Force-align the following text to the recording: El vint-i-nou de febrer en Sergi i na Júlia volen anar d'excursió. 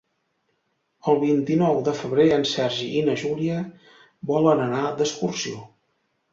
El 1.11 1.19
vint-i-nou 1.23 1.81
de 1.89 1.93
febrer 1.99 2.25
en 2.39 2.47
Sergi 2.53 2.89
i 3.03 3.05
na 3.11 3.17
Júlia 3.27 3.61
volen 4.35 4.67
anar 4.67 4.85
d'excursió. 4.99 5.65